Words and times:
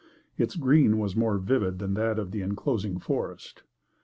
Its 0.35 0.55
green 0.55 0.97
was 0.97 1.15
more 1.15 1.37
vivid 1.37 1.77
than 1.77 1.93
that 1.93 2.17
of 2.17 2.31
the 2.31 2.41
inclosing 2.41 2.97
forest. 2.97 3.61